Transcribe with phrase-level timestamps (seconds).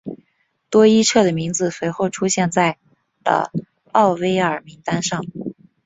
[0.71, 2.79] 多伊彻的名字随后出现在
[3.23, 3.51] 了
[3.91, 5.23] 奥威尔名单上。